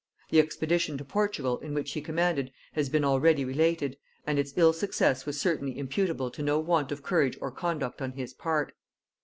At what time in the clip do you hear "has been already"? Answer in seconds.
2.73-3.45